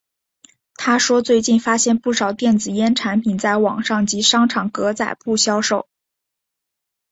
[0.77, 5.87] 他说最近发现不少电子烟产品在网上及商场格仔铺销售。